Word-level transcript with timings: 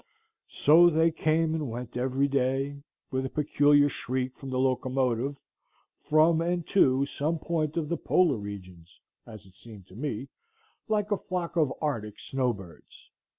So 0.49 0.89
they 0.89 1.11
came 1.11 1.53
and 1.53 1.69
went 1.69 1.95
every 1.95 2.27
day, 2.27 2.81
with 3.11 3.23
a 3.23 3.29
peculiar 3.29 3.87
shriek 3.87 4.35
from 4.35 4.49
the 4.49 4.57
locomotive, 4.57 5.37
from 6.09 6.41
and 6.41 6.65
to 6.69 7.05
some 7.05 7.37
point 7.37 7.77
of 7.77 7.87
the 7.87 7.97
polar 7.97 8.37
regions, 8.37 8.99
as 9.27 9.45
it 9.45 9.53
seemed 9.53 9.85
to 9.89 9.95
me, 9.95 10.27
like 10.87 11.11
a 11.11 11.19
flock 11.19 11.55
of 11.55 11.71
arctic 11.83 12.17
snow 12.19 12.51
birds. 12.51 13.11